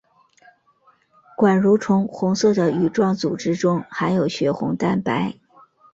[1.37, 5.35] 管蠕虫红色的羽状组织中含有血红蛋白。